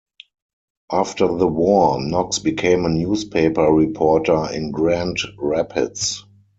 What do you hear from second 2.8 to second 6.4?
a newspaper reporter in Grand Rapids.